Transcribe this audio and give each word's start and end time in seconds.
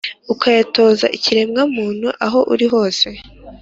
ukayatoza 0.33 1.05
ikiremwa-muntu 1.17 2.07
aho 2.25 2.39
uli 2.53 2.65
hose 2.73 3.07